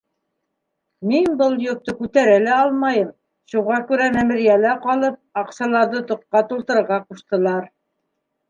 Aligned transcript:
Мин 1.09 1.27
был 1.41 1.57
йөктө 1.65 1.93
күтәрә 1.99 2.39
лә 2.45 2.55
алмайым, 2.63 3.11
шуға 3.53 3.79
күрә 3.93 4.09
мәмерйәлә 4.17 4.73
ҡалып, 4.87 5.21
аҡсаларҙы 5.43 6.03
тоҡҡа 6.13 6.45
тултырырға 6.51 6.99
ҡуштылар. 7.07 7.73